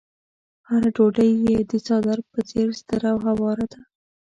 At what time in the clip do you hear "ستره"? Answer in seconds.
2.79-3.07